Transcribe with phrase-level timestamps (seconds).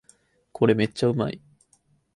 [0.51, 1.39] これめっちゃうまい